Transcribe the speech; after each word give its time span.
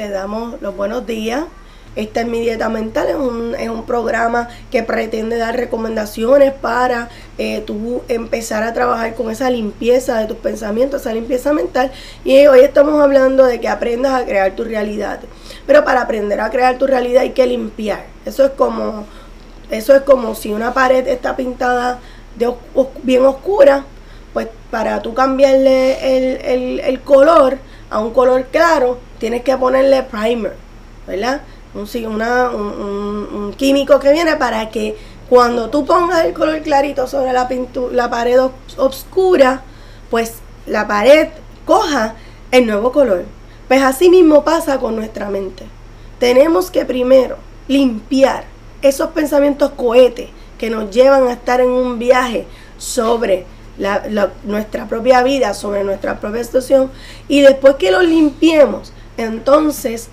le 0.00 0.08
damos 0.08 0.62
los 0.62 0.74
buenos 0.74 1.06
días. 1.06 1.44
Esta 1.94 2.20
es 2.22 2.26
mi 2.26 2.40
dieta 2.40 2.70
mental, 2.70 3.08
es 3.08 3.16
un, 3.16 3.54
es 3.54 3.68
un 3.68 3.84
programa 3.84 4.48
que 4.70 4.82
pretende 4.82 5.36
dar 5.36 5.54
recomendaciones 5.56 6.54
para 6.54 7.10
eh, 7.36 7.62
tú 7.66 8.00
empezar 8.08 8.62
a 8.62 8.72
trabajar 8.72 9.14
con 9.14 9.30
esa 9.30 9.50
limpieza 9.50 10.18
de 10.18 10.26
tus 10.26 10.38
pensamientos, 10.38 11.02
esa 11.02 11.12
limpieza 11.12 11.52
mental. 11.52 11.92
Y 12.24 12.46
hoy 12.46 12.60
estamos 12.60 12.98
hablando 13.02 13.44
de 13.44 13.60
que 13.60 13.68
aprendas 13.68 14.14
a 14.14 14.24
crear 14.24 14.56
tu 14.56 14.64
realidad. 14.64 15.20
Pero 15.66 15.84
para 15.84 16.00
aprender 16.02 16.40
a 16.40 16.48
crear 16.48 16.78
tu 16.78 16.86
realidad 16.86 17.22
hay 17.22 17.32
que 17.32 17.46
limpiar. 17.46 18.06
Eso 18.24 18.46
es 18.46 18.52
como, 18.52 19.04
eso 19.70 19.94
es 19.94 20.00
como 20.02 20.34
si 20.34 20.50
una 20.50 20.72
pared 20.72 21.06
está 21.08 21.36
pintada 21.36 21.98
de 22.38 22.50
bien 23.02 23.26
oscura, 23.26 23.84
pues 24.32 24.48
para 24.70 25.02
tú 25.02 25.12
cambiarle 25.12 26.16
el, 26.16 26.80
el 26.80 27.00
color 27.02 27.58
a 27.90 27.98
un 27.98 28.12
color 28.12 28.46
claro, 28.50 28.98
tienes 29.18 29.42
que 29.42 29.56
ponerle 29.56 30.02
primer, 30.04 30.54
¿verdad? 31.06 31.42
Un, 31.74 31.88
una, 32.06 32.50
un, 32.50 33.54
químico 33.56 33.98
que 34.00 34.12
viene 34.12 34.36
para 34.36 34.70
que 34.70 34.96
cuando 35.28 35.70
tú 35.70 35.84
pongas 35.84 36.24
el 36.24 36.32
color 36.32 36.60
clarito 36.62 37.06
sobre 37.06 37.32
la, 37.32 37.48
la 37.92 38.10
pared 38.10 38.40
oscura, 38.76 39.62
pues 40.08 40.34
la 40.66 40.86
pared 40.88 41.28
coja 41.64 42.14
el 42.50 42.66
nuevo 42.66 42.90
color. 42.92 43.24
Pues 43.68 43.82
así 43.82 44.08
mismo 44.08 44.42
pasa 44.44 44.78
con 44.78 44.96
nuestra 44.96 45.28
mente. 45.30 45.64
Tenemos 46.18 46.70
que 46.70 46.84
primero 46.84 47.36
limpiar 47.68 48.44
esos 48.82 49.10
pensamientos 49.10 49.70
cohetes 49.70 50.30
que 50.58 50.70
nos 50.70 50.90
llevan 50.90 51.28
a 51.28 51.32
estar 51.32 51.60
en 51.60 51.70
un 51.70 51.98
viaje 51.98 52.46
sobre 52.78 53.46
nuestra 54.44 54.86
propia 54.86 55.22
vida, 55.22 55.54
sobre 55.54 55.84
nuestra 55.84 56.20
propia 56.20 56.44
situación, 56.44 56.90
y 57.28 57.40
después 57.40 57.76
que 57.76 57.90
los 57.90 58.04
limpiemos, 58.04 58.92
entonces 59.16 60.08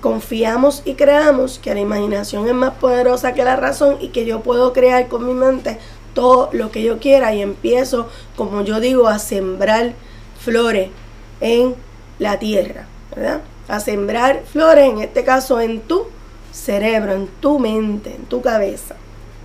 confiamos 0.00 0.82
y 0.84 0.94
creamos 0.94 1.58
que 1.58 1.74
la 1.74 1.80
imaginación 1.80 2.46
es 2.46 2.54
más 2.54 2.74
poderosa 2.74 3.34
que 3.34 3.44
la 3.44 3.56
razón 3.56 3.96
y 4.00 4.08
que 4.08 4.24
yo 4.24 4.40
puedo 4.40 4.72
crear 4.72 5.08
con 5.08 5.26
mi 5.26 5.34
mente 5.34 5.78
todo 6.14 6.50
lo 6.52 6.70
que 6.70 6.82
yo 6.82 6.98
quiera 6.98 7.34
y 7.34 7.42
empiezo, 7.42 8.08
como 8.36 8.62
yo 8.62 8.80
digo, 8.80 9.08
a 9.08 9.18
sembrar 9.18 9.92
flores 10.40 10.90
en 11.40 11.74
la 12.18 12.38
tierra, 12.38 12.86
¿verdad? 13.14 13.40
A 13.68 13.80
sembrar 13.80 14.42
flores, 14.50 14.88
en 14.90 14.98
este 15.00 15.24
caso 15.24 15.60
en 15.60 15.80
tu 15.80 16.06
cerebro, 16.52 17.12
en 17.12 17.26
tu 17.26 17.58
mente, 17.58 18.14
en 18.14 18.24
tu 18.24 18.40
cabeza. 18.40 18.96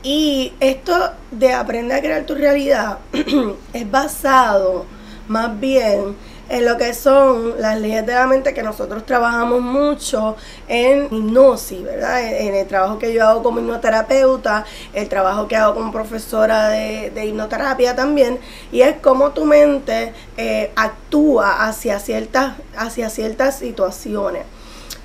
Y 0.03 0.51
esto 0.59 1.11
de 1.31 1.53
aprender 1.53 1.97
a 1.97 2.01
crear 2.01 2.25
tu 2.25 2.35
realidad 2.35 2.99
es 3.73 3.89
basado 3.89 4.85
más 5.29 5.57
bien 5.57 6.15
en 6.49 6.65
lo 6.65 6.77
que 6.77 6.93
son 6.93 7.59
las 7.59 7.79
leyes 7.79 8.05
de 8.05 8.13
la 8.13 8.27
mente 8.27 8.53
que 8.53 8.63
nosotros 8.63 9.05
trabajamos 9.05 9.61
mucho 9.61 10.35
en 10.67 11.05
hipnosis, 11.05 11.81
¿verdad? 11.83 12.21
En, 12.21 12.53
el 12.53 12.67
trabajo 12.67 12.99
que 12.99 13.13
yo 13.13 13.27
hago 13.27 13.41
como 13.41 13.59
hipnoterapeuta, 13.59 14.65
el 14.93 15.07
trabajo 15.07 15.47
que 15.47 15.55
hago 15.55 15.73
como 15.73 15.91
profesora 15.91 16.67
de, 16.67 17.11
de 17.11 17.25
hipnoterapia 17.25 17.95
también, 17.95 18.39
y 18.71 18.81
es 18.81 18.97
cómo 19.01 19.31
tu 19.31 19.45
mente 19.45 20.13
eh, 20.35 20.71
actúa 20.75 21.65
hacia 21.65 21.99
ciertas, 21.99 22.55
hacia 22.75 23.09
ciertas 23.09 23.57
situaciones. 23.57 24.43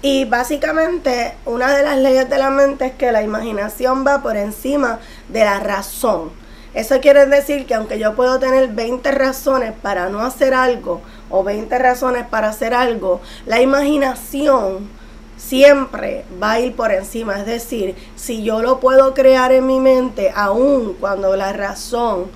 Y 0.01 0.25
básicamente 0.27 1.35
una 1.45 1.77
de 1.77 1.83
las 1.83 1.99
leyes 1.99 2.31
de 2.31 2.39
la 2.39 2.51
mente 2.51 2.87
es 2.87 2.93
que 2.93 3.11
la 3.11 3.23
imaginación 3.23 4.07
va 4.07 4.23
por 4.23 4.37
encima 4.37 5.01
de 5.29 5.45
la 5.45 5.59
razón. 5.59 6.31
Eso 6.73 7.01
quiere 7.01 7.27
decir 7.27 7.67
que 7.67 7.75
aunque 7.75 7.99
yo 7.99 8.15
puedo 8.15 8.39
tener 8.39 8.69
20 8.69 9.11
razones 9.11 9.73
para 9.83 10.09
no 10.09 10.21
hacer 10.21 10.55
algo 10.55 11.01
o 11.31 11.43
20 11.43 11.77
razones 11.79 12.27
para 12.27 12.51
hacer 12.51 12.75
algo, 12.75 13.21
la 13.47 13.61
imaginación 13.61 14.89
siempre 15.37 16.25
va 16.41 16.53
a 16.53 16.61
ir 16.61 16.77
por 16.77 16.93
encima. 16.93 17.39
Es 17.39 17.47
decir, 17.47 17.97
si 18.15 18.45
yo 18.45 18.63
lo 18.63 18.79
puedo 18.79 19.15
crear 19.15 19.51
en 19.51 19.67
mi 19.67 19.81
mente, 19.81 20.31
aun 20.35 20.95
cuando 21.01 21.35
la 21.37 21.53
razón 21.53 22.27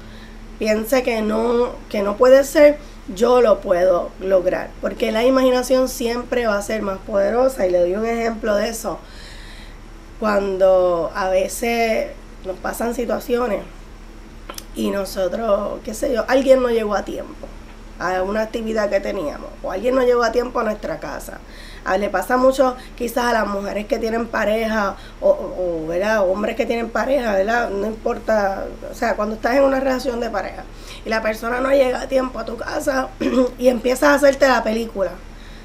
piense 0.59 1.03
que 1.03 1.23
no, 1.23 1.71
que 1.89 2.03
no 2.03 2.17
puede 2.17 2.43
ser, 2.43 2.79
yo 3.15 3.41
lo 3.41 3.61
puedo 3.61 4.11
lograr. 4.21 4.71
Porque 4.81 5.13
la 5.13 5.25
imaginación 5.25 5.89
siempre 5.89 6.47
va 6.47 6.59
a 6.59 6.63
ser 6.63 6.83
más 6.83 6.99
poderosa. 6.99 7.67
Y 7.67 7.71
le 7.71 7.81
doy 7.81 7.95
un 7.95 8.07
ejemplo 8.07 8.55
de 8.57 8.69
eso. 8.69 8.99
Cuando 10.21 11.11
a 11.15 11.29
veces 11.29 12.11
nos 12.45 12.57
pasan 12.59 12.95
situaciones 12.95 13.63
y 14.75 14.91
nosotros, 14.91 15.81
qué 15.85 15.95
sé 15.95 16.13
yo, 16.15 16.25
alguien 16.29 16.63
no 16.63 16.71
llegó 16.71 16.95
a 16.95 17.05
tiempo 17.05 17.47
a 18.03 18.23
una 18.23 18.43
actividad 18.43 18.91
que 18.91 19.01
teníamos 19.01 19.49
o 19.63 19.71
alguien 19.71 19.95
no 19.95 20.03
llegó 20.03 20.25
a 20.25 20.33
tiempo 20.33 20.61
a 20.61 20.65
nuestra 20.65 20.99
casa. 20.99 21.39
Le 21.99 22.09
pasa 22.11 22.37
mucho 22.37 22.77
quizás 22.97 23.25
a 23.25 23.33
las 23.33 23.47
mujeres 23.47 23.87
que 23.87 23.99
tienen 23.99 24.27
pareja 24.27 24.97
o, 25.21 25.31
o, 25.31 25.87
¿verdad? 25.89 26.29
hombres 26.29 26.57
que 26.57 26.65
tienen 26.65 26.91
pareja, 26.91 27.33
¿verdad? 27.33 27.71
No 27.71 27.87
importa, 27.87 28.67
o 28.91 28.95
sea, 28.95 29.17
cuando 29.17 29.35
estás 29.35 29.57
en 29.57 29.65
una 29.65 29.81
relación 29.81 30.21
de 30.21 30.31
pareja 30.31 30.65
y 31.05 31.09
la 31.09 31.23
persona 31.23 31.61
no 31.61 31.71
llega 31.71 32.03
a 32.03 32.09
tiempo 32.09 32.39
a 32.39 32.45
tu 32.45 32.57
casa 32.57 33.09
y 33.59 33.69
empiezas 33.69 34.11
a 34.11 34.15
hacerte 34.15 34.47
la 34.47 34.63
película. 34.63 35.11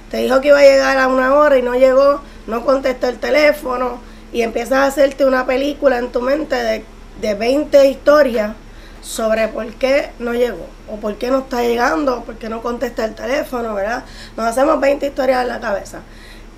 Te 0.09 0.17
dijo 0.17 0.41
que 0.41 0.47
iba 0.49 0.59
a 0.59 0.63
llegar 0.63 0.97
a 0.97 1.07
una 1.07 1.35
hora 1.35 1.57
y 1.57 1.61
no 1.61 1.75
llegó, 1.75 2.21
no 2.47 2.65
contestó 2.65 3.09
el 3.09 3.19
teléfono 3.19 3.99
y 4.31 4.41
empiezas 4.41 4.79
a 4.79 4.85
hacerte 4.85 5.25
una 5.25 5.45
película 5.45 5.99
en 5.99 6.11
tu 6.11 6.21
mente 6.21 6.55
de, 6.55 6.85
de 7.21 7.33
20 7.35 7.89
historias 7.89 8.53
sobre 9.01 9.47
por 9.47 9.65
qué 9.75 10.09
no 10.19 10.33
llegó 10.33 10.65
o 10.89 10.97
por 10.97 11.17
qué 11.17 11.29
no 11.29 11.39
está 11.39 11.61
llegando, 11.61 12.23
por 12.23 12.35
qué 12.35 12.49
no 12.49 12.61
contesta 12.61 13.05
el 13.05 13.15
teléfono, 13.15 13.73
¿verdad? 13.73 14.03
Nos 14.35 14.45
hacemos 14.45 14.79
20 14.79 15.07
historias 15.07 15.41
en 15.41 15.47
la 15.47 15.59
cabeza. 15.59 16.01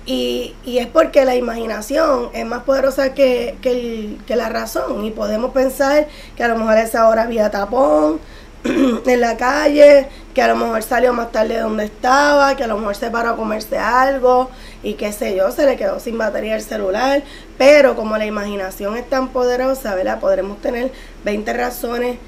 Y, 0.06 0.54
y 0.64 0.78
es 0.78 0.86
porque 0.86 1.24
la 1.24 1.36
imaginación 1.36 2.30
es 2.32 2.44
más 2.46 2.62
poderosa 2.64 3.14
que, 3.14 3.56
que, 3.60 4.16
que 4.26 4.36
la 4.36 4.48
razón 4.48 5.04
y 5.04 5.10
podemos 5.10 5.52
pensar 5.52 6.08
que 6.36 6.42
a 6.42 6.48
lo 6.48 6.56
mejor 6.56 6.78
esa 6.78 7.08
hora 7.08 7.22
había 7.22 7.50
tapón, 7.50 8.20
en 8.64 9.20
la 9.20 9.36
calle, 9.36 10.08
que 10.34 10.42
a 10.42 10.48
lo 10.48 10.56
mejor 10.56 10.82
salió 10.82 11.12
más 11.12 11.32
tarde 11.32 11.54
de 11.54 11.60
donde 11.60 11.84
estaba, 11.84 12.56
que 12.56 12.64
a 12.64 12.66
lo 12.66 12.78
mejor 12.78 12.94
se 12.94 13.10
paró 13.10 13.30
a 13.30 13.36
comerse 13.36 13.78
algo 13.78 14.50
y 14.82 14.94
qué 14.94 15.12
sé 15.12 15.36
yo, 15.36 15.50
se 15.52 15.66
le 15.66 15.76
quedó 15.76 16.00
sin 16.00 16.16
batería 16.16 16.56
el 16.56 16.62
celular, 16.62 17.22
pero 17.58 17.96
como 17.96 18.16
la 18.16 18.26
imaginación 18.26 18.96
es 18.96 19.08
tan 19.08 19.28
poderosa, 19.28 19.94
¿verdad? 19.94 20.20
Podremos 20.20 20.60
tener 20.60 20.90
20 21.24 21.52
razones 21.52 22.18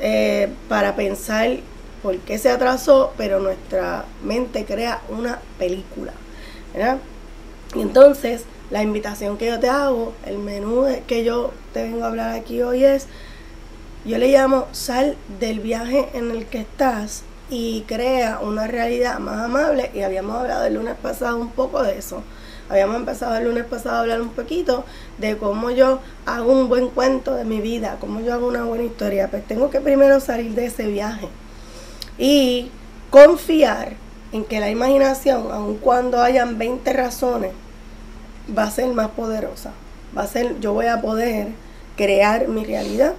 eh, 0.00 0.48
para 0.68 0.96
pensar 0.96 1.48
por 2.02 2.18
qué 2.18 2.38
se 2.38 2.50
atrasó, 2.50 3.12
pero 3.16 3.40
nuestra 3.40 4.04
mente 4.22 4.64
crea 4.64 5.00
una 5.08 5.40
película, 5.58 6.12
¿verdad? 6.74 6.98
Y 7.74 7.82
entonces, 7.82 8.44
la 8.70 8.82
invitación 8.82 9.36
que 9.36 9.46
yo 9.46 9.60
te 9.60 9.68
hago, 9.68 10.12
el 10.26 10.38
menú 10.38 10.86
que 11.06 11.24
yo 11.24 11.52
te 11.72 11.82
vengo 11.82 12.04
a 12.04 12.08
hablar 12.08 12.34
aquí 12.34 12.62
hoy 12.62 12.84
es 12.84 13.06
yo 14.04 14.16
le 14.16 14.28
llamo 14.28 14.66
sal 14.72 15.16
del 15.38 15.60
viaje 15.60 16.08
en 16.14 16.30
el 16.30 16.46
que 16.46 16.60
estás 16.60 17.22
y 17.50 17.82
crea 17.82 18.38
una 18.40 18.66
realidad 18.66 19.18
más 19.18 19.44
amable. 19.44 19.90
Y 19.92 20.02
habíamos 20.02 20.36
hablado 20.36 20.64
el 20.64 20.74
lunes 20.74 20.94
pasado 21.02 21.36
un 21.36 21.50
poco 21.50 21.82
de 21.82 21.98
eso. 21.98 22.22
Habíamos 22.68 22.96
empezado 22.96 23.36
el 23.36 23.44
lunes 23.44 23.64
pasado 23.64 23.96
a 23.96 24.00
hablar 24.00 24.22
un 24.22 24.28
poquito 24.28 24.84
de 25.18 25.36
cómo 25.36 25.72
yo 25.72 25.98
hago 26.24 26.52
un 26.52 26.68
buen 26.68 26.88
cuento 26.88 27.34
de 27.34 27.44
mi 27.44 27.60
vida, 27.60 27.96
cómo 28.00 28.20
yo 28.20 28.32
hago 28.32 28.46
una 28.46 28.64
buena 28.64 28.84
historia. 28.84 29.28
Pues 29.28 29.44
tengo 29.44 29.70
que 29.70 29.80
primero 29.80 30.20
salir 30.20 30.54
de 30.54 30.66
ese 30.66 30.86
viaje 30.86 31.28
y 32.16 32.70
confiar 33.10 33.94
en 34.30 34.44
que 34.44 34.60
la 34.60 34.70
imaginación, 34.70 35.50
aun 35.50 35.78
cuando 35.78 36.22
hayan 36.22 36.58
20 36.58 36.92
razones, 36.92 37.50
va 38.56 38.64
a 38.64 38.70
ser 38.70 38.86
más 38.94 39.08
poderosa. 39.08 39.72
Va 40.16 40.22
a 40.22 40.26
ser, 40.28 40.60
yo 40.60 40.72
voy 40.72 40.86
a 40.86 41.00
poder 41.00 41.48
crear 41.96 42.46
mi 42.46 42.64
realidad 42.64 43.14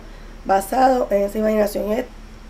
basado 0.45 1.07
en 1.11 1.23
esa 1.23 1.39
imaginación. 1.39 2.05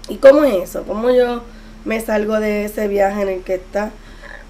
¿Y 0.07 0.17
cómo 0.17 0.43
es 0.43 0.69
eso? 0.69 0.83
¿Cómo 0.83 1.09
yo 1.09 1.41
me 1.85 1.99
salgo 2.01 2.39
de 2.39 2.65
ese 2.65 2.87
viaje 2.87 3.21
en 3.21 3.29
el 3.29 3.41
que 3.41 3.55
está? 3.55 3.91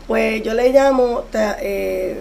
Pues 0.07 0.43
yo 0.43 0.53
le 0.53 0.71
llamo 0.71 1.23
eh, 1.33 2.17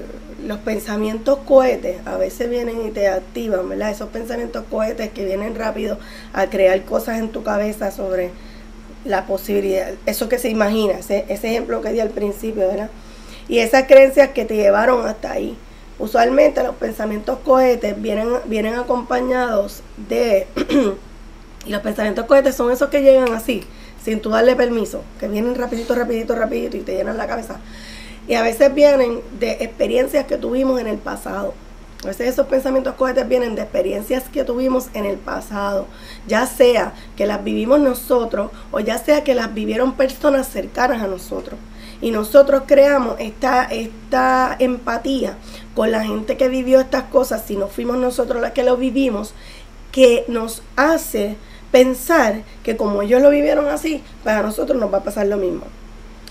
los 0.46 0.58
pensamientos 0.58 1.38
cohetes, 1.46 1.96
a 2.06 2.16
veces 2.16 2.48
vienen 2.48 2.86
y 2.86 2.90
te 2.90 3.08
activan, 3.08 3.68
¿verdad? 3.68 3.90
Esos 3.90 4.10
pensamientos 4.10 4.64
cohetes 4.70 5.10
que 5.10 5.24
vienen 5.24 5.54
rápido 5.54 5.98
a 6.32 6.48
crear 6.48 6.82
cosas 6.84 7.18
en 7.18 7.30
tu 7.30 7.42
cabeza 7.42 7.90
sobre 7.90 8.30
la 9.04 9.26
posibilidad, 9.26 9.92
eso 10.06 10.28
que 10.28 10.38
se 10.38 10.50
imagina, 10.50 10.98
ese, 10.98 11.24
ese 11.28 11.48
ejemplo 11.50 11.80
que 11.80 11.90
di 11.92 12.00
al 12.00 12.10
principio, 12.10 12.68
¿verdad? 12.68 12.90
Y 13.48 13.58
esas 13.58 13.84
creencias 13.84 14.30
que 14.30 14.44
te 14.44 14.56
llevaron 14.56 15.06
hasta 15.06 15.32
ahí. 15.32 15.56
Usualmente 15.98 16.62
los 16.62 16.76
pensamientos 16.76 17.38
cohetes 17.44 18.00
vienen, 18.00 18.28
vienen 18.46 18.74
acompañados 18.74 19.82
de 20.08 20.46
Y 21.66 21.70
los 21.70 21.82
pensamientos 21.82 22.24
cohetes 22.26 22.54
son 22.54 22.70
esos 22.72 22.88
que 22.88 23.02
llegan 23.02 23.34
así, 23.34 23.62
sin 24.04 24.20
tú 24.20 24.30
darle 24.30 24.56
permiso, 24.56 25.02
que 25.18 25.28
vienen 25.28 25.54
rapidito, 25.54 25.94
rapidito, 25.94 26.34
rapidito 26.34 26.76
y 26.76 26.80
te 26.80 26.94
llenan 26.94 27.16
la 27.16 27.26
cabeza. 27.26 27.60
Y 28.28 28.34
a 28.34 28.42
veces 28.42 28.72
vienen 28.74 29.20
de 29.38 29.52
experiencias 29.60 30.26
que 30.26 30.36
tuvimos 30.36 30.80
en 30.80 30.86
el 30.86 30.98
pasado. 30.98 31.54
A 32.04 32.06
veces 32.06 32.28
esos 32.28 32.46
pensamientos 32.46 32.94
cohetes 32.94 33.28
vienen 33.28 33.54
de 33.54 33.62
experiencias 33.62 34.24
que 34.32 34.44
tuvimos 34.44 34.86
en 34.94 35.04
el 35.04 35.18
pasado, 35.18 35.86
ya 36.26 36.46
sea 36.46 36.94
que 37.14 37.26
las 37.26 37.44
vivimos 37.44 37.78
nosotros 37.80 38.50
o 38.70 38.80
ya 38.80 38.96
sea 38.96 39.22
que 39.22 39.34
las 39.34 39.52
vivieron 39.52 39.92
personas 39.92 40.48
cercanas 40.48 41.02
a 41.02 41.06
nosotros. 41.06 41.58
y 42.02 42.12
nosotros 42.12 42.62
creamos 42.66 43.16
esta, 43.18 43.64
esta 43.64 44.56
empatía 44.58 45.36
con 45.74 45.90
la 45.90 46.02
gente 46.02 46.38
que 46.38 46.48
vivió 46.48 46.80
estas 46.80 47.02
cosas, 47.04 47.42
si 47.46 47.56
no 47.56 47.68
fuimos 47.68 47.98
nosotros 47.98 48.40
las 48.40 48.52
que 48.52 48.62
lo 48.62 48.78
vivimos, 48.78 49.34
que 49.92 50.24
nos 50.28 50.62
hace 50.76 51.36
pensar 51.70 52.42
que 52.62 52.76
como 52.76 53.02
ellos 53.02 53.22
lo 53.22 53.30
vivieron 53.30 53.66
así, 53.66 54.02
para 54.24 54.42
nosotros 54.42 54.78
nos 54.78 54.92
va 54.92 54.98
a 54.98 55.04
pasar 55.04 55.26
lo 55.26 55.36
mismo. 55.36 55.64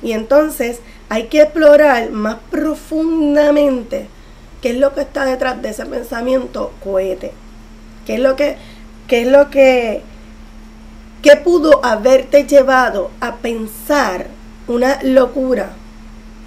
Y 0.02 0.14
entonces 0.14 0.80
hay 1.10 1.24
que 1.28 1.42
explorar 1.42 2.12
más 2.12 2.38
profundamente 2.50 4.08
qué 4.62 4.72
es 4.72 4.78
lo 4.78 4.94
que 4.94 5.02
está 5.02 5.26
detrás 5.26 5.62
de 5.62 5.70
ese 5.70 5.86
pensamiento 5.86 6.72
cohete. 6.84 7.32
¿Qué 8.06 8.16
es 8.16 8.20
lo 8.20 8.36
que, 8.36 8.58
qué 9.08 9.22
es 9.22 9.28
lo 9.28 9.50
que, 9.50 10.02
qué 11.22 11.36
pudo 11.36 11.84
haberte 11.84 12.46
llevado 12.46 13.12
a 13.20 13.38
pensar 13.38 14.28
una 14.68 15.02
locura? 15.04 15.72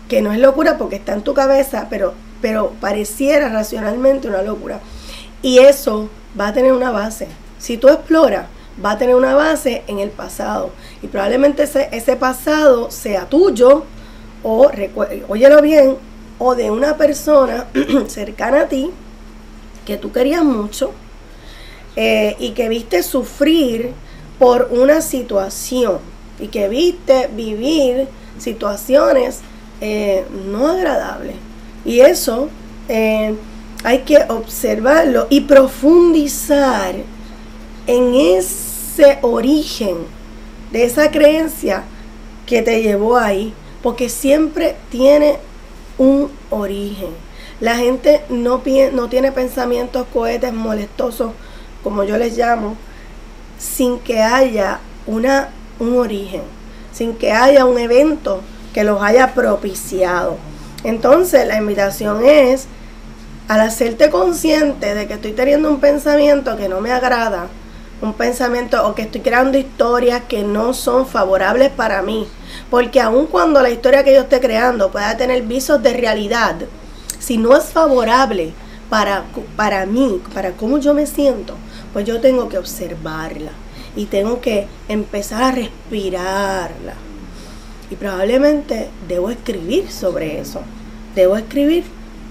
Que 0.08 0.22
no 0.22 0.32
es 0.32 0.40
locura 0.40 0.78
porque 0.78 0.96
está 0.96 1.12
en 1.12 1.22
tu 1.22 1.34
cabeza, 1.34 1.86
pero, 1.88 2.14
pero 2.40 2.70
pareciera 2.80 3.48
racionalmente 3.48 4.28
una 4.28 4.42
locura. 4.42 4.80
Y 5.42 5.58
eso 5.58 6.08
va 6.38 6.48
a 6.48 6.52
tener 6.52 6.72
una 6.72 6.90
base. 6.90 7.28
Si 7.58 7.76
tú 7.76 7.88
exploras, 7.88 8.46
va 8.84 8.92
a 8.92 8.98
tener 8.98 9.14
una 9.14 9.34
base 9.34 9.82
en 9.86 9.98
el 9.98 10.10
pasado. 10.10 10.70
Y 11.02 11.08
probablemente 11.08 11.62
ese, 11.62 12.16
pasado 12.16 12.90
sea 12.90 13.28
tuyo, 13.28 13.84
o 14.42 14.70
óyelo 15.28 15.62
bien, 15.62 15.96
o 16.38 16.54
de 16.54 16.70
una 16.70 16.96
persona 16.96 17.66
cercana 18.08 18.62
a 18.62 18.69
ti 18.69 18.90
que 19.84 19.96
tú 19.96 20.12
querías 20.12 20.44
mucho 20.44 20.92
eh, 21.96 22.36
y 22.38 22.50
que 22.50 22.69
viste 22.69 23.02
sufrir 23.02 23.92
por 24.38 24.69
una 24.72 25.00
situación 25.00 25.98
y 26.40 26.48
que 26.48 26.68
viste 26.68 27.28
vivir 27.28 28.08
situaciones 28.38 29.40
eh, 29.80 30.25
no 30.46 30.68
agradables. 30.68 31.36
Y 31.84 32.00
eso 32.00 32.48
eh, 32.88 33.34
hay 33.84 33.98
que 34.00 34.18
observarlo 34.28 35.26
y 35.30 35.42
profundizar 35.42 36.94
en 37.87 38.14
ese 38.14 39.19
origen 39.23 39.96
de 40.70 40.84
esa 40.84 41.11
creencia 41.11 41.84
que 42.46 42.62
te 42.62 42.82
llevó 42.82 43.17
ahí, 43.17 43.52
porque 43.82 44.08
siempre 44.08 44.76
tiene 44.90 45.37
un 45.99 46.31
origen. 46.50 47.11
La 47.61 47.76
gente 47.76 48.23
no, 48.29 48.62
no 48.93 49.08
tiene 49.08 49.32
pensamientos 49.32 50.06
cohetes 50.12 50.52
molestosos, 50.52 51.32
como 51.82 52.05
yo 52.05 52.17
les 52.17 52.37
llamo, 52.37 52.76
sin 53.58 53.99
que 53.99 54.20
haya 54.20 54.81
una, 55.06 55.50
un 55.78 55.96
origen, 55.96 56.43
sin 56.93 57.14
que 57.14 57.32
haya 57.32 57.64
un 57.64 57.78
evento 57.78 58.40
que 58.73 58.85
los 58.85 59.02
haya 59.02 59.35
propiciado. 59.35 60.38
Entonces 60.85 61.46
la 61.46 61.58
invitación 61.58 62.25
es, 62.25 62.67
al 63.49 63.61
hacerte 63.61 64.11
consciente 64.11 64.94
de 64.94 65.06
que 65.06 65.14
estoy 65.14 65.32
teniendo 65.32 65.70
un 65.70 65.81
pensamiento 65.81 66.56
que 66.56 66.69
no 66.69 66.81
me 66.81 66.90
agrada, 66.90 67.49
un 68.02 68.12
pensamiento 68.14 68.87
o 68.87 68.94
que 68.94 69.02
estoy 69.02 69.20
creando 69.20 69.56
historias 69.56 70.22
que 70.28 70.43
no 70.43 70.75
son 70.75 71.06
favorables 71.06 71.70
para 71.70 72.02
mí. 72.02 72.26
Porque 72.69 73.00
aun 73.00 73.26
cuando 73.26 73.62
la 73.62 73.70
historia 73.70 74.02
que 74.02 74.12
yo 74.12 74.22
esté 74.22 74.40
creando 74.40 74.90
pueda 74.90 75.16
tener 75.16 75.43
visos 75.43 75.82
de 75.82 75.93
realidad, 75.93 76.56
si 77.19 77.38
no 77.38 77.56
es 77.56 77.64
favorable 77.66 78.52
para, 78.90 79.25
para 79.56 79.87
mí, 79.87 80.20
para 80.34 80.52
cómo 80.52 80.78
yo 80.78 80.93
me 80.94 81.06
siento, 81.06 81.54
pues 81.93 82.04
yo 82.04 82.20
tengo 82.20 82.49
que 82.49 82.58
observarla 82.58 83.52
y 83.94 84.06
tengo 84.06 84.40
que 84.40 84.66
empezar 84.88 85.44
a 85.44 85.52
respirarla. 85.52 86.94
Y 87.88 87.94
probablemente 87.94 88.88
debo 89.06 89.31
escribir 89.31 89.90
sobre 89.90 90.40
eso. 90.40 90.62
Debo 91.14 91.37
escribir 91.37 91.84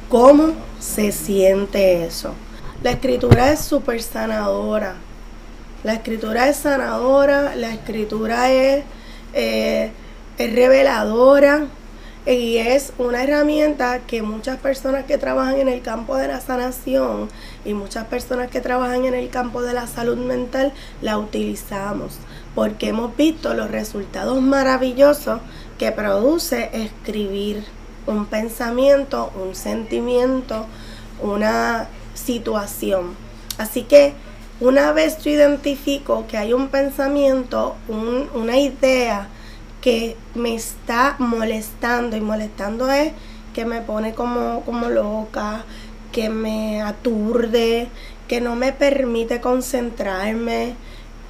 cómo 0.09 0.53
se 0.79 1.11
siente 1.11 2.03
eso. 2.03 2.33
La 2.83 2.91
escritura 2.91 3.51
es 3.51 3.61
súper 3.61 4.01
sanadora. 4.01 4.95
La 5.83 5.93
escritura 5.93 6.47
es 6.47 6.57
sanadora, 6.57 7.55
la 7.55 7.73
escritura 7.73 8.51
es, 8.51 8.83
eh, 9.33 9.91
es 10.37 10.55
reveladora 10.55 11.67
y 12.25 12.57
es 12.57 12.93
una 12.99 13.23
herramienta 13.23 13.99
que 13.99 14.21
muchas 14.21 14.57
personas 14.57 15.05
que 15.05 15.17
trabajan 15.17 15.55
en 15.55 15.67
el 15.67 15.81
campo 15.81 16.17
de 16.17 16.27
la 16.27 16.39
sanación 16.39 17.29
y 17.65 17.73
muchas 17.73 18.05
personas 18.05 18.51
que 18.51 18.61
trabajan 18.61 19.05
en 19.05 19.15
el 19.15 19.29
campo 19.29 19.63
de 19.63 19.73
la 19.73 19.87
salud 19.87 20.17
mental 20.17 20.71
la 21.01 21.17
utilizamos 21.17 22.19
porque 22.53 22.89
hemos 22.89 23.15
visto 23.17 23.53
los 23.53 23.71
resultados 23.71 24.39
maravillosos 24.39 25.41
que 25.79 25.91
produce 25.91 26.69
escribir 26.73 27.63
un 28.05 28.25
pensamiento, 28.25 29.31
un 29.35 29.55
sentimiento, 29.55 30.65
una 31.21 31.87
situación. 32.13 33.15
Así 33.57 33.83
que 33.83 34.13
una 34.61 34.91
vez 34.93 35.17
yo 35.23 35.31
identifico 35.31 36.25
que 36.27 36.37
hay 36.37 36.53
un 36.53 36.69
pensamiento, 36.69 37.75
una 37.87 38.57
idea 38.57 39.27
que 39.81 40.15
me 40.35 40.53
está 40.53 41.15
molestando, 41.17 42.15
y 42.15 42.21
molestando 42.21 42.89
es 42.91 43.11
que 43.55 43.65
me 43.65 43.81
pone 43.81 44.13
como, 44.13 44.61
como 44.61 44.87
loca, 44.89 45.65
que 46.11 46.29
me 46.29 46.81
aturde, 46.81 47.89
que 48.27 48.39
no 48.39 48.55
me 48.55 48.71
permite 48.71 49.41
concentrarme, 49.41 50.75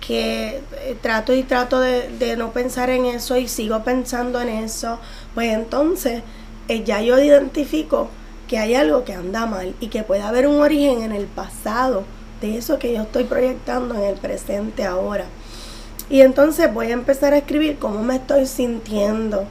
que 0.05 0.61
eh, 0.81 0.97
trato 1.01 1.33
y 1.33 1.43
trato 1.43 1.79
de, 1.79 2.35
no 2.37 2.51
pensar 2.51 2.89
en 2.89 3.05
eso 3.05 3.37
y 3.37 3.47
sigo 3.47 3.81
pensando 3.83 4.41
en 4.41 4.49
eso, 4.49 4.99
pues 5.33 5.53
entonces 5.53 6.21
eh, 6.67 6.83
ya 6.83 7.01
yo 7.01 7.17
identifico 7.17 8.09
que 8.49 8.57
hay 8.57 8.75
algo 8.75 9.05
que 9.05 9.13
anda 9.13 9.45
mal 9.45 9.73
y 9.79 9.87
que 9.87 10.03
puede 10.03 10.21
haber 10.21 10.47
un 10.47 10.59
origen 10.59 11.03
en 11.03 11.13
el 11.13 11.27
pasado 11.27 12.03
de 12.41 12.57
eso 12.57 12.79
que 12.79 12.93
yo 12.93 13.03
estoy 13.03 13.23
proyectando 13.23 13.95
en 13.95 14.01
el 14.01 14.15
presente 14.15 14.83
ahora. 14.83 15.25
Y 16.09 16.21
entonces 16.21 16.73
voy 16.73 16.87
a 16.87 16.93
empezar 16.93 17.33
a 17.33 17.37
escribir 17.37 17.77
cómo 17.79 18.03
me 18.03 18.15
estoy 18.15 18.45
sintiendo 18.45 19.45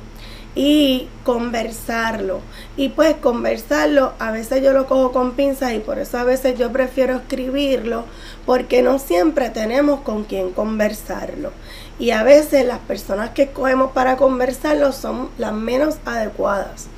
y 0.55 1.09
conversarlo. 1.25 2.41
Y 2.77 2.91
pues 2.91 3.17
conversarlo, 3.17 4.13
a 4.19 4.31
veces 4.31 4.63
yo 4.63 4.73
lo 4.73 4.87
cojo 4.87 5.13
con 5.13 5.33
pinzas 5.33 5.73
y 5.73 5.79
por 5.79 5.99
eso 5.99 6.19
a 6.19 6.25
veces 6.25 6.59
yo 6.59 6.71
prefiero 6.73 7.17
escribirlo, 7.17 8.05
porque 8.45 8.83
no 8.83 8.99
siempre 8.99 9.51
tenemos 9.51 10.01
con 10.01 10.25
quién 10.25 10.51
conversarlo. 10.51 11.53
Y 11.99 12.11
a 12.11 12.25
veces 12.25 12.67
las 12.67 12.81
personas 12.81 13.31
que 13.31 13.45
escogemos 13.45 13.93
para 13.93 14.17
conversarlo 14.17 14.93
son 14.93 15.31
las 15.39 15.53
menos 15.53 15.97
adecuadas. 16.05 16.89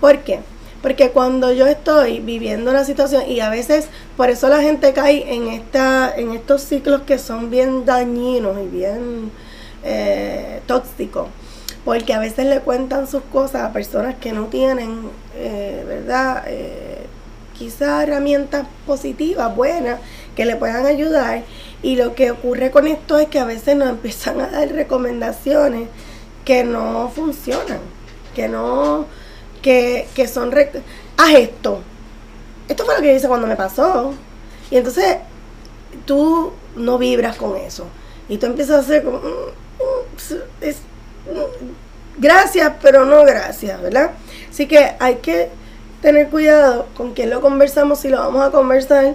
¿Por 0.00 0.18
qué? 0.20 0.40
Porque 0.82 1.10
cuando 1.10 1.52
yo 1.52 1.66
estoy 1.66 2.20
viviendo 2.20 2.70
una 2.70 2.84
situación 2.84 3.28
y 3.28 3.40
a 3.40 3.50
veces 3.50 3.88
por 4.16 4.30
eso 4.30 4.48
la 4.48 4.62
gente 4.62 4.92
cae 4.92 5.34
en 5.34 5.48
esta 5.48 6.14
en 6.16 6.30
estos 6.32 6.62
ciclos 6.62 7.02
que 7.02 7.18
son 7.18 7.50
bien 7.50 7.84
dañinos 7.84 8.56
y 8.62 8.66
bien 8.68 9.32
eh, 9.82 10.60
tóxicos, 10.66 11.28
porque 11.84 12.14
a 12.14 12.20
veces 12.20 12.46
le 12.46 12.60
cuentan 12.60 13.08
sus 13.08 13.22
cosas 13.24 13.62
a 13.62 13.72
personas 13.72 14.16
que 14.16 14.32
no 14.32 14.46
tienen, 14.46 15.10
eh, 15.34 15.84
¿verdad? 15.86 16.44
Eh, 16.46 17.06
quizás 17.58 18.04
herramientas 18.04 18.66
positivas, 18.86 19.54
buenas, 19.54 20.00
que 20.36 20.44
le 20.44 20.56
puedan 20.56 20.86
ayudar. 20.86 21.42
Y 21.82 21.96
lo 21.96 22.14
que 22.14 22.30
ocurre 22.30 22.70
con 22.70 22.86
esto 22.86 23.18
es 23.18 23.28
que 23.28 23.38
a 23.38 23.44
veces 23.44 23.76
nos 23.76 23.88
empiezan 23.88 24.40
a 24.40 24.48
dar 24.48 24.68
recomendaciones 24.68 25.88
que 26.44 26.64
no 26.64 27.10
funcionan, 27.14 27.80
que 28.34 28.48
no 28.48 29.06
que, 29.62 30.08
que 30.14 30.28
son, 30.28 30.52
haz 31.16 31.34
esto. 31.34 31.80
Esto 32.68 32.84
fue 32.84 32.96
lo 32.96 33.00
que 33.00 33.08
yo 33.08 33.14
hice 33.14 33.28
cuando 33.28 33.46
me 33.46 33.56
pasó. 33.56 34.12
Y 34.70 34.76
entonces 34.76 35.16
tú 36.04 36.52
no 36.76 36.98
vibras 36.98 37.36
con 37.36 37.56
eso. 37.56 37.86
Y 38.28 38.38
tú 38.38 38.46
empiezas 38.46 38.76
a 38.76 38.80
hacer 38.80 39.04
como, 39.04 39.18
mm, 39.18 39.22
mm, 39.22 40.68
mm, 41.32 41.72
gracias, 42.18 42.72
pero 42.82 43.04
no 43.04 43.24
gracias, 43.24 43.80
¿verdad? 43.80 44.10
Así 44.50 44.66
que 44.66 44.94
hay 44.98 45.16
que 45.16 45.48
tener 46.02 46.28
cuidado 46.28 46.86
con 46.96 47.14
quién 47.14 47.30
lo 47.30 47.40
conversamos, 47.40 48.00
si 48.00 48.08
lo 48.08 48.18
vamos 48.18 48.46
a 48.46 48.50
conversar. 48.50 49.14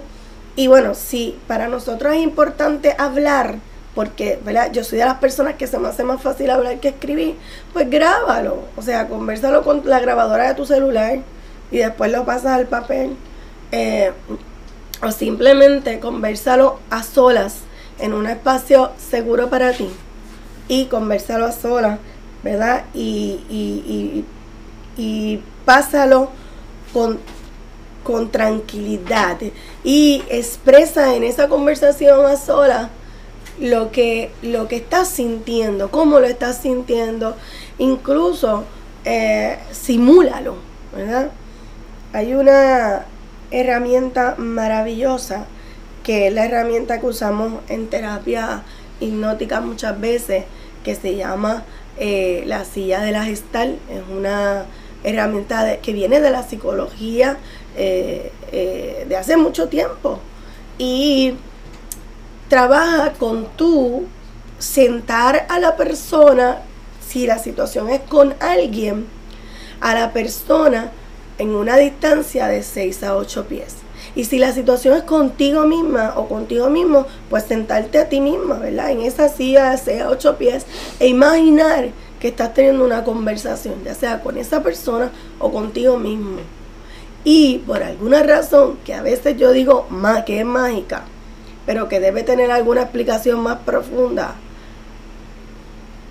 Y 0.56 0.66
bueno, 0.66 0.94
si 0.94 1.38
para 1.46 1.68
nosotros 1.68 2.14
es 2.14 2.22
importante 2.22 2.94
hablar, 2.98 3.58
porque 3.94 4.38
¿verdad? 4.44 4.72
yo 4.72 4.82
soy 4.82 4.98
de 4.98 5.04
las 5.04 5.18
personas 5.18 5.54
que 5.54 5.66
se 5.66 5.78
me 5.78 5.88
hace 5.88 6.04
más 6.04 6.20
fácil 6.20 6.50
hablar 6.50 6.80
que 6.80 6.88
escribir, 6.88 7.36
pues 7.72 7.88
grábalo, 7.88 8.64
o 8.76 8.82
sea, 8.82 9.08
conversalo 9.08 9.62
con 9.62 9.82
la 9.84 10.00
grabadora 10.00 10.48
de 10.48 10.54
tu 10.54 10.66
celular 10.66 11.20
y 11.70 11.78
después 11.78 12.10
lo 12.10 12.24
pasas 12.24 12.52
al 12.52 12.66
papel, 12.66 13.16
eh, 13.72 14.12
o 15.02 15.10
simplemente 15.10 16.00
conversalo 16.00 16.80
a 16.90 17.02
solas 17.02 17.58
en 17.98 18.12
un 18.12 18.26
espacio 18.26 18.92
seguro 18.98 19.48
para 19.48 19.72
ti 19.72 19.88
y 20.68 20.86
conversalo 20.86 21.46
a 21.46 21.52
solas, 21.52 21.98
¿verdad? 22.42 22.84
Y, 22.94 23.40
y, 23.48 24.24
y, 24.96 25.42
pásalo 25.64 26.30
con 26.92 27.18
con 28.02 28.30
tranquilidad 28.30 29.38
y 29.82 30.22
expresa 30.28 31.14
en 31.14 31.24
esa 31.24 31.48
conversación 31.48 32.26
a 32.26 32.36
solas 32.36 32.90
lo 33.58 33.90
que, 33.90 34.30
lo 34.42 34.68
que 34.68 34.76
estás 34.76 35.08
sintiendo, 35.08 35.90
cómo 35.90 36.20
lo 36.20 36.26
estás 36.26 36.58
sintiendo. 36.58 37.36
Incluso 37.78 38.64
eh, 39.04 39.58
simúlalo, 39.72 40.56
¿verdad? 40.94 41.30
Hay 42.12 42.34
una 42.34 43.06
herramienta 43.50 44.34
maravillosa 44.38 45.46
que 46.02 46.28
es 46.28 46.34
la 46.34 46.44
herramienta 46.44 47.00
que 47.00 47.06
usamos 47.06 47.62
en 47.68 47.88
terapia 47.88 48.62
hipnótica 49.00 49.60
muchas 49.60 49.98
veces, 50.00 50.44
que 50.84 50.94
se 50.94 51.16
llama 51.16 51.64
eh, 51.98 52.42
la 52.46 52.64
silla 52.64 53.00
de 53.00 53.12
la 53.12 53.24
gestal. 53.24 53.78
Es 53.90 54.02
una 54.14 54.66
herramienta 55.02 55.78
que 55.78 55.92
viene 55.92 56.20
de 56.20 56.30
la 56.30 56.42
psicología 56.42 57.38
eh, 57.76 58.32
de 59.08 59.16
hace 59.16 59.36
mucho 59.36 59.68
tiempo. 59.68 60.20
Y 60.76 61.34
trabaja 62.54 63.14
con 63.14 63.48
tú 63.56 64.04
sentar 64.60 65.44
a 65.48 65.58
la 65.58 65.76
persona, 65.76 66.58
si 67.04 67.26
la 67.26 67.40
situación 67.40 67.90
es 67.90 68.00
con 68.02 68.32
alguien, 68.38 69.06
a 69.80 69.92
la 69.92 70.12
persona 70.12 70.92
en 71.38 71.48
una 71.48 71.76
distancia 71.76 72.46
de 72.46 72.62
6 72.62 73.02
a 73.02 73.16
8 73.16 73.46
pies. 73.46 73.78
Y 74.14 74.26
si 74.26 74.38
la 74.38 74.52
situación 74.52 74.96
es 74.96 75.02
contigo 75.02 75.62
misma 75.62 76.14
o 76.16 76.28
contigo 76.28 76.70
mismo, 76.70 77.08
pues 77.28 77.42
sentarte 77.42 77.98
a 77.98 78.08
ti 78.08 78.20
misma, 78.20 78.60
¿verdad? 78.60 78.92
En 78.92 79.00
esa 79.00 79.28
silla 79.28 79.72
de 79.72 79.78
6 79.78 80.02
a 80.02 80.10
8 80.10 80.36
pies 80.38 80.64
e 81.00 81.08
imaginar 81.08 81.88
que 82.20 82.28
estás 82.28 82.54
teniendo 82.54 82.84
una 82.84 83.02
conversación, 83.02 83.82
ya 83.84 83.96
sea 83.96 84.20
con 84.20 84.38
esa 84.38 84.62
persona 84.62 85.10
o 85.40 85.50
contigo 85.50 85.98
mismo. 85.98 86.36
Y 87.24 87.64
por 87.66 87.82
alguna 87.82 88.22
razón, 88.22 88.78
que 88.84 88.94
a 88.94 89.02
veces 89.02 89.36
yo 89.36 89.50
digo 89.50 89.88
que 90.24 90.38
es 90.38 90.46
mágica, 90.46 91.02
pero 91.66 91.88
que 91.88 92.00
debe 92.00 92.22
tener 92.22 92.50
alguna 92.50 92.82
explicación 92.82 93.40
más 93.40 93.58
profunda, 93.60 94.34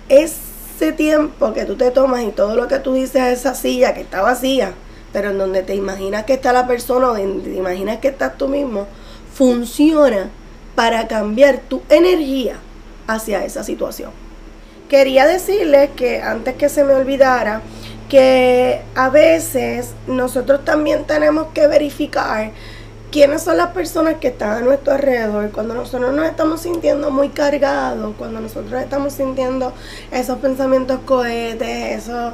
ese 0.08 0.92
tiempo 0.92 1.52
que 1.52 1.64
tú 1.64 1.76
te 1.76 1.90
tomas 1.90 2.22
y 2.22 2.30
todo 2.30 2.56
lo 2.56 2.68
que 2.68 2.78
tú 2.78 2.94
dices 2.94 3.22
a 3.22 3.30
esa 3.30 3.54
silla 3.54 3.94
que 3.94 4.02
está 4.02 4.22
vacía, 4.22 4.72
pero 5.12 5.30
en 5.30 5.38
donde 5.38 5.62
te 5.62 5.74
imaginas 5.74 6.24
que 6.24 6.34
está 6.34 6.52
la 6.52 6.66
persona 6.66 7.10
o 7.10 7.16
donde 7.16 7.50
te 7.50 7.56
imaginas 7.56 7.98
que 7.98 8.08
estás 8.08 8.36
tú 8.36 8.48
mismo, 8.48 8.86
funciona 9.32 10.30
para 10.74 11.06
cambiar 11.06 11.58
tu 11.68 11.82
energía 11.88 12.56
hacia 13.06 13.44
esa 13.44 13.62
situación. 13.62 14.10
Quería 14.88 15.26
decirles 15.26 15.90
que 15.96 16.20
antes 16.20 16.56
que 16.56 16.68
se 16.68 16.84
me 16.84 16.94
olvidara, 16.94 17.62
que 18.08 18.82
a 18.94 19.08
veces 19.08 19.92
nosotros 20.06 20.64
también 20.64 21.04
tenemos 21.04 21.48
que 21.54 21.66
verificar 21.66 22.50
quiénes 23.14 23.42
son 23.42 23.58
las 23.58 23.68
personas 23.68 24.16
que 24.16 24.26
están 24.26 24.50
a 24.50 24.60
nuestro 24.60 24.92
alrededor. 24.92 25.52
Cuando 25.52 25.72
nosotros 25.72 26.12
nos 26.12 26.26
estamos 26.26 26.62
sintiendo 26.62 27.12
muy 27.12 27.28
cargados, 27.28 28.12
cuando 28.18 28.40
nosotros 28.40 28.82
estamos 28.82 29.12
sintiendo 29.12 29.72
esos 30.10 30.38
pensamientos 30.38 30.98
cohetes, 31.06 32.02
esos 32.02 32.32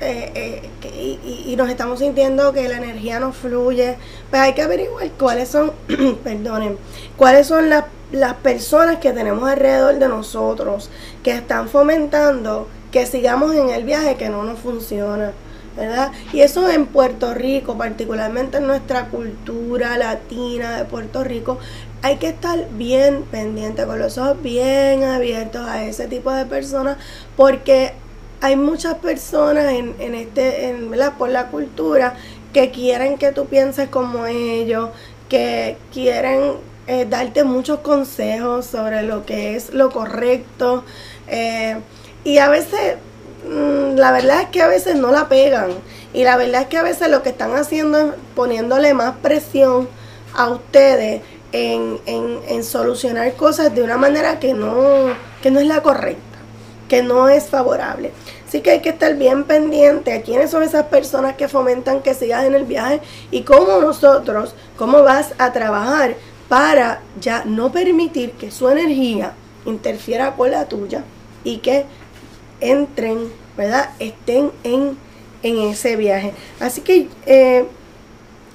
eh, 0.00 0.60
eh, 0.82 1.18
y, 1.46 1.54
nos 1.54 1.70
estamos 1.70 2.00
sintiendo 2.00 2.52
que 2.52 2.68
la 2.68 2.78
energía 2.78 3.20
no 3.20 3.32
fluye, 3.32 3.98
pues 4.28 4.42
hay 4.42 4.52
que 4.54 4.62
averiguar 4.62 5.08
cuáles 5.12 5.48
son, 5.48 5.70
perdonen, 6.24 6.76
cuáles 7.16 7.46
son 7.46 7.70
las, 7.70 7.84
las 8.10 8.34
personas 8.34 8.96
que 8.96 9.12
tenemos 9.12 9.48
alrededor 9.48 10.00
de 10.00 10.08
nosotros 10.08 10.90
que 11.22 11.30
están 11.30 11.68
fomentando 11.68 12.66
que 12.90 13.06
sigamos 13.06 13.54
en 13.54 13.70
el 13.70 13.84
viaje 13.84 14.16
que 14.16 14.28
no 14.28 14.42
nos 14.42 14.58
funciona. 14.58 15.30
¿Verdad? 15.76 16.12
Y 16.32 16.40
eso 16.40 16.68
en 16.70 16.86
Puerto 16.86 17.34
Rico, 17.34 17.76
particularmente 17.76 18.58
en 18.58 18.66
nuestra 18.66 19.08
cultura 19.08 19.96
latina 19.98 20.76
de 20.76 20.84
Puerto 20.84 21.22
Rico, 21.22 21.58
hay 22.02 22.16
que 22.16 22.28
estar 22.28 22.68
bien 22.72 23.24
pendiente, 23.30 23.84
con 23.84 23.98
los 23.98 24.18
ojos 24.18 24.42
bien 24.42 25.04
abiertos 25.04 25.66
a 25.66 25.84
ese 25.84 26.06
tipo 26.06 26.32
de 26.32 26.46
personas, 26.46 26.96
porque 27.36 27.92
hay 28.40 28.56
muchas 28.56 28.94
personas 28.96 29.72
en, 29.72 29.94
en 29.98 30.14
este, 30.14 30.68
en, 30.68 30.90
por 31.18 31.28
la 31.28 31.48
cultura 31.48 32.14
que 32.52 32.70
quieren 32.70 33.18
que 33.18 33.32
tú 33.32 33.46
pienses 33.46 33.88
como 33.88 34.26
ellos, 34.26 34.90
que 35.28 35.76
quieren 35.92 36.52
eh, 36.86 37.06
darte 37.08 37.44
muchos 37.44 37.80
consejos 37.80 38.66
sobre 38.66 39.02
lo 39.02 39.26
que 39.26 39.56
es 39.56 39.74
lo 39.74 39.90
correcto. 39.90 40.84
Eh, 41.26 41.76
y 42.24 42.38
a 42.38 42.48
veces, 42.48 42.96
la 43.48 44.12
verdad 44.12 44.42
es 44.42 44.48
que 44.48 44.62
a 44.62 44.68
veces 44.68 44.96
no 44.96 45.10
la 45.10 45.28
pegan. 45.28 45.70
Y 46.12 46.24
la 46.24 46.36
verdad 46.36 46.62
es 46.62 46.68
que 46.68 46.78
a 46.78 46.82
veces 46.82 47.08
lo 47.10 47.22
que 47.22 47.30
están 47.30 47.54
haciendo 47.54 47.98
es 47.98 48.06
poniéndole 48.34 48.94
más 48.94 49.16
presión 49.22 49.88
a 50.34 50.48
ustedes 50.48 51.22
en, 51.52 52.00
en, 52.06 52.40
en 52.48 52.64
solucionar 52.64 53.34
cosas 53.34 53.74
de 53.74 53.82
una 53.82 53.96
manera 53.96 54.38
que 54.38 54.54
no, 54.54 54.74
que 55.42 55.50
no 55.50 55.60
es 55.60 55.66
la 55.66 55.82
correcta 55.82 56.36
que 56.88 57.02
no 57.02 57.28
es 57.28 57.46
favorable. 57.46 58.12
Así 58.46 58.60
que 58.60 58.70
hay 58.70 58.80
que 58.80 58.90
estar 58.90 59.14
bien 59.16 59.44
pendiente 59.44 60.12
a 60.12 60.22
quiénes 60.22 60.50
son 60.50 60.62
esas 60.62 60.86
personas 60.86 61.36
que 61.36 61.48
fomentan 61.48 62.00
que 62.00 62.14
sigas 62.14 62.44
en 62.44 62.54
el 62.54 62.64
viaje 62.64 63.00
y 63.30 63.42
cómo 63.42 63.80
nosotros, 63.80 64.54
cómo 64.76 65.02
vas 65.02 65.34
a 65.38 65.52
trabajar 65.52 66.16
para 66.48 67.00
ya 67.20 67.44
no 67.44 67.72
permitir 67.72 68.32
que 68.32 68.50
su 68.50 68.68
energía 68.68 69.32
interfiera 69.64 70.36
con 70.36 70.52
la 70.52 70.66
tuya 70.66 71.02
y 71.42 71.58
que 71.58 71.86
entren, 72.60 73.30
¿verdad? 73.56 73.90
Estén 73.98 74.50
en, 74.64 74.96
en 75.42 75.58
ese 75.58 75.96
viaje. 75.96 76.32
Así 76.60 76.80
que 76.80 77.08
eh, 77.26 77.64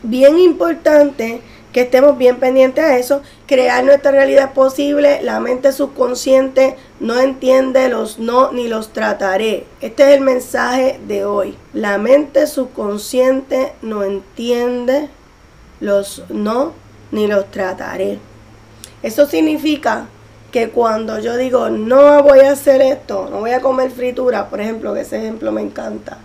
bien 0.03 0.37
importante 0.39 1.41
que 1.71 1.81
estemos 1.81 2.17
bien 2.17 2.37
pendientes 2.37 2.83
a 2.83 2.97
eso, 2.97 3.21
crear 3.47 3.83
nuestra 3.83 4.11
realidad 4.11 4.53
posible, 4.53 5.21
la 5.21 5.39
mente 5.39 5.71
subconsciente 5.71 6.75
no 6.99 7.19
entiende 7.19 7.87
los 7.87 8.19
no 8.19 8.51
ni 8.51 8.67
los 8.67 8.91
trataré. 8.91 9.65
Este 9.79 10.03
es 10.03 10.09
el 10.17 10.21
mensaje 10.21 10.99
de 11.07 11.23
hoy. 11.23 11.55
La 11.73 11.97
mente 11.97 12.45
subconsciente 12.47 13.73
no 13.81 14.03
entiende 14.03 15.07
los 15.79 16.23
no 16.29 16.73
ni 17.11 17.27
los 17.27 17.49
trataré. 17.51 18.19
Eso 19.01 19.25
significa 19.25 20.07
que 20.51 20.69
cuando 20.69 21.19
yo 21.19 21.37
digo 21.37 21.69
no 21.69 22.21
voy 22.23 22.39
a 22.39 22.51
hacer 22.51 22.81
esto, 22.81 23.27
no 23.31 23.39
voy 23.39 23.51
a 23.51 23.61
comer 23.61 23.91
fritura, 23.91 24.49
por 24.49 24.61
ejemplo, 24.61 24.93
que 24.93 25.01
ese 25.01 25.17
ejemplo 25.17 25.51
me 25.51 25.61
encanta, 25.61 26.17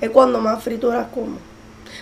es 0.00 0.10
cuando 0.10 0.40
más 0.40 0.62
frituras 0.62 1.06
como. 1.14 1.36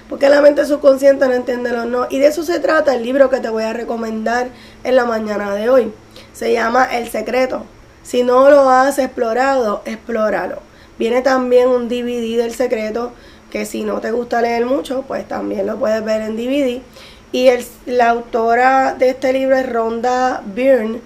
Porque 0.08 0.28
la 0.28 0.40
mente 0.40 0.64
subconsciente 0.66 1.26
no 1.26 1.34
entiende 1.34 1.70
los 1.70 1.86
no. 1.86 2.06
Y 2.10 2.18
de 2.18 2.26
eso 2.26 2.42
se 2.42 2.60
trata 2.60 2.94
el 2.94 3.02
libro 3.02 3.30
que 3.30 3.40
te 3.40 3.48
voy 3.48 3.62
a 3.62 3.72
recomendar 3.72 4.48
en 4.84 4.96
la 4.96 5.04
mañana 5.04 5.54
de 5.54 5.70
hoy. 5.70 5.92
Se 6.32 6.52
llama 6.52 6.84
El 6.84 7.08
Secreto. 7.08 7.64
Si 8.02 8.22
no 8.22 8.50
lo 8.50 8.68
has 8.68 8.98
explorado, 8.98 9.82
explóralo. 9.84 10.58
Viene 10.98 11.22
también 11.22 11.68
un 11.68 11.88
DVD 11.88 12.36
del 12.38 12.52
secreto 12.52 13.12
que 13.50 13.64
si 13.64 13.84
no 13.84 14.00
te 14.00 14.10
gusta 14.10 14.42
leer 14.42 14.66
mucho, 14.66 15.02
pues 15.02 15.26
también 15.26 15.66
lo 15.66 15.78
puedes 15.78 16.04
ver 16.04 16.22
en 16.22 16.36
DVD. 16.36 16.82
Y 17.32 17.48
el, 17.48 17.64
la 17.86 18.10
autora 18.10 18.94
de 18.94 19.10
este 19.10 19.32
libro 19.32 19.56
es 19.56 19.70
Rhonda 19.70 20.42
Byrne 20.44 21.00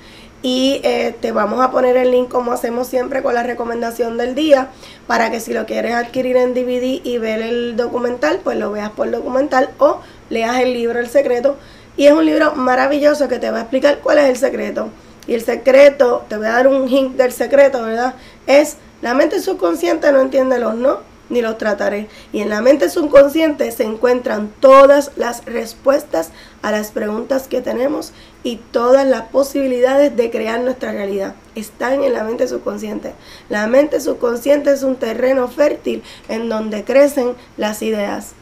y 0.47 0.81
eh, 0.85 1.13
te 1.21 1.33
vamos 1.33 1.61
a 1.61 1.73
poner 1.73 1.97
el 1.97 2.13
link 2.13 2.29
como 2.29 2.53
hacemos 2.53 2.87
siempre 2.87 3.21
con 3.21 3.35
la 3.35 3.43
recomendación 3.43 4.17
del 4.17 4.37
día 4.37 4.69
para 5.09 5.29
que 5.29 5.41
si 5.41 5.53
lo 5.53 5.67
quieres 5.67 5.97
adquirir 5.97 6.37
en 6.37 6.55
DVD 6.55 7.01
y 7.03 7.19
ver 7.19 7.43
el 7.43 7.75
documental, 7.77 8.39
pues 8.45 8.57
lo 8.57 8.71
veas 8.71 8.91
por 8.91 9.11
documental 9.11 9.71
o 9.79 9.99
leas 10.31 10.61
el 10.61 10.73
libro 10.73 11.01
El 11.01 11.09
Secreto. 11.09 11.57
Y 11.97 12.07
es 12.07 12.13
un 12.13 12.25
libro 12.25 12.55
maravilloso 12.55 13.27
que 13.27 13.41
te 13.41 13.51
va 13.51 13.59
a 13.59 13.61
explicar 13.63 13.99
cuál 13.99 14.19
es 14.19 14.27
el 14.27 14.37
secreto. 14.37 14.91
Y 15.27 15.35
el 15.35 15.43
secreto, 15.43 16.25
te 16.29 16.37
voy 16.37 16.47
a 16.47 16.53
dar 16.53 16.69
un 16.69 16.89
hint 16.89 17.17
del 17.17 17.33
secreto, 17.33 17.83
¿verdad? 17.83 18.15
Es 18.47 18.77
la 19.03 19.15
mente 19.15 19.41
subconsciente 19.41 20.13
no 20.13 20.21
entiende 20.21 20.61
los 20.61 20.77
no 20.77 21.01
ni 21.29 21.41
los 21.43 21.59
trataré. 21.59 22.09
Y 22.33 22.41
en 22.41 22.49
la 22.49 22.63
mente 22.63 22.89
subconsciente 22.89 23.71
se 23.73 23.85
encuentran 23.85 24.53
todas 24.61 25.13
las 25.17 25.45
respuestas 25.45 26.31
a 26.63 26.71
las 26.71 26.91
preguntas 26.91 27.49
que 27.49 27.61
tenemos 27.61 28.13
y 28.43 28.57
todas 28.57 29.07
las 29.07 29.23
posibilidades 29.23 30.17
de 30.17 30.31
crear 30.31 30.61
nuestra 30.61 30.93
realidad. 30.93 31.35
Están 31.55 32.03
en 32.03 32.13
la 32.13 32.25
mente 32.25 32.49
subconsciente. 32.49 33.13
La 33.49 33.67
mente 33.67 34.01
subconsciente 34.01 34.73
es 34.73 34.83
un 34.83 34.97
terreno 34.97 35.49
fértil 35.49 36.03
en 36.29 36.49
donde 36.49 36.85
crecen 36.85 37.35
las 37.57 37.83
ideas, 37.83 38.33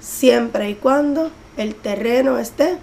siempre 0.00 0.70
y 0.70 0.74
cuando 0.74 1.30
el 1.56 1.74
terreno 1.74 2.38
esté 2.38 2.78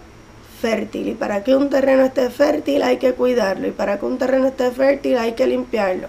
fértil. 0.62 1.10
Y 1.10 1.14
para 1.14 1.44
que 1.44 1.56
un 1.56 1.70
terreno 1.70 2.04
esté 2.04 2.30
fértil 2.30 2.84
hay 2.84 2.98
que 2.98 3.14
cuidarlo. 3.14 3.68
Y 3.68 3.72
para 3.72 4.00
que 4.00 4.06
un 4.06 4.18
terreno 4.18 4.48
esté 4.48 4.72
fértil 4.72 5.18
hay 5.18 5.34
que 5.34 5.46
limpiarlo. 5.46 6.08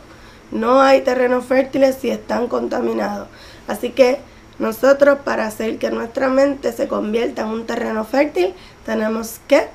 No 0.55 0.81
hay 0.81 1.03
terrenos 1.03 1.45
fértiles 1.45 1.99
si 2.01 2.11
están 2.11 2.47
contaminados. 2.47 3.29
Así 3.67 3.91
que 3.91 4.21
nosotros 4.61 5.19
para 5.25 5.47
hacer 5.47 5.79
que 5.79 5.91
nuestra 5.91 6.29
mente 6.29 6.73
se 6.73 6.87
convierta 6.87 7.43
en 7.43 7.49
un 7.49 7.67
terreno 7.67 8.05
fértil, 8.05 8.55
tenemos 8.87 9.41
que 9.49 9.67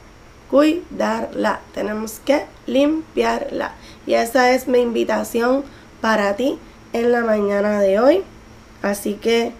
cuidarla, 0.49 1.59
tenemos 1.73 2.21
que 2.23 2.45
limpiarla. 2.65 3.73
Y 4.07 4.13
esa 4.13 4.51
es 4.51 4.69
mi 4.69 4.79
invitación 4.79 5.65
para 5.99 6.37
ti 6.37 6.57
en 6.93 7.11
la 7.11 7.25
mañana 7.25 7.81
de 7.81 7.99
hoy. 7.99 8.23
Así 8.81 9.15
que 9.15 9.51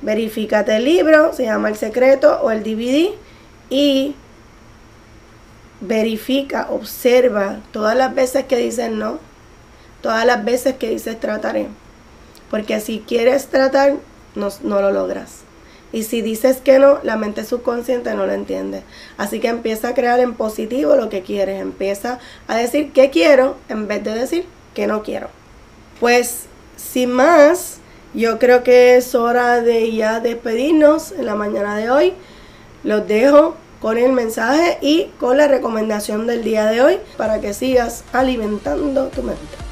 verifícate 0.00 0.76
el 0.76 0.84
libro, 0.84 1.32
se 1.32 1.42
llama 1.42 1.70
El 1.70 1.76
Secreto 1.76 2.38
o 2.40 2.52
el 2.52 2.62
DVD 2.62 3.10
y 3.68 4.14
verifica, 5.80 6.68
observa 6.70 7.58
todas 7.72 7.96
las 7.96 8.14
veces 8.14 8.44
que 8.44 8.56
dicen 8.56 9.00
no, 9.00 9.18
todas 10.06 10.24
las 10.24 10.44
veces 10.44 10.76
que 10.76 10.88
dices 10.88 11.18
trataré. 11.18 11.66
Porque 12.48 12.78
si 12.78 13.00
quieres 13.00 13.46
tratar, 13.46 13.96
no, 14.36 14.50
lo 14.62 14.92
logras. 14.92 15.40
Y 15.92 16.04
si 16.04 16.22
dices 16.22 16.58
que 16.58 16.78
no, 16.78 17.00
la 17.02 17.16
mente 17.16 17.44
subconsciente 17.44 18.14
no 18.14 18.24
lo 18.24 18.32
entiende. 18.32 18.84
Así 19.16 19.40
que 19.40 19.48
empieza 19.48 19.88
a 19.88 19.94
crear 19.94 20.20
en 20.20 20.34
positivo 20.34 20.94
lo 20.94 21.08
que 21.08 21.22
quieres. 21.22 21.60
Empieza 21.60 22.20
a 22.46 22.54
decir 22.54 22.92
que 22.92 23.10
quiero 23.10 23.56
en 23.68 23.88
vez 23.88 24.04
de 24.04 24.14
decir 24.14 24.46
que 24.74 24.86
no 24.86 25.02
quiero. 25.02 25.28
Pues 25.98 26.44
sin 26.76 27.10
más, 27.10 27.78
yo 28.14 28.38
creo 28.38 28.62
que 28.62 28.96
es 28.96 29.12
hora 29.16 29.60
de 29.60 29.92
ya 29.92 30.20
despedirnos 30.20 31.10
en 31.18 31.26
la 31.26 31.34
mañana 31.34 31.76
de 31.76 31.90
hoy. 31.90 32.14
Los 32.84 33.08
dejo 33.08 33.56
con 33.80 33.98
el 33.98 34.12
mensaje 34.12 34.78
y 34.82 35.10
con 35.18 35.36
la 35.36 35.48
recomendación 35.48 36.28
del 36.28 36.44
día 36.44 36.66
de 36.66 36.80
hoy 36.80 36.98
para 37.16 37.40
que 37.40 37.52
sigas 37.52 38.04
alimentando 38.12 39.08
tu 39.08 39.24
mente. 39.24 39.65